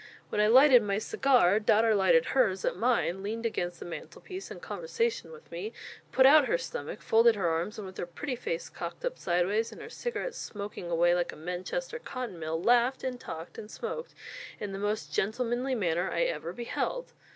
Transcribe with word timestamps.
When 0.29 0.41
I 0.41 0.47
lighted 0.47 0.81
my 0.81 0.97
cigar, 0.97 1.59
daughter 1.59 1.93
lighted 1.93 2.25
hers, 2.33 2.65
at 2.65 2.75
mine; 2.75 3.21
leaned 3.21 3.45
against 3.45 3.79
the 3.79 3.85
mantelpiece, 3.85 4.49
in 4.49 4.59
conversation 4.59 5.31
with 5.31 5.51
me; 5.51 5.73
put 6.11 6.25
out 6.25 6.47
her 6.47 6.57
stomach, 6.57 7.03
folded 7.03 7.35
her 7.35 7.47
arms, 7.47 7.77
and 7.77 7.85
with 7.85 7.97
her 7.99 8.07
pretty 8.07 8.35
face 8.35 8.67
cocked 8.67 9.05
up 9.05 9.19
sideways 9.19 9.71
and 9.71 9.79
her 9.79 9.91
cigarette 9.91 10.33
smoking 10.33 10.89
away 10.89 11.13
like 11.13 11.31
a 11.31 11.35
Manchester 11.35 11.99
cotton 11.99 12.39
mill, 12.39 12.59
laughed, 12.59 13.03
and 13.03 13.19
talked, 13.19 13.59
and 13.59 13.69
smoked, 13.69 14.15
in 14.59 14.71
the 14.71 14.79
most 14.79 15.13
gentlemanly 15.13 15.75
manner 15.75 16.09
I 16.09 16.23
ever 16.23 16.51
beheld. 16.51 17.13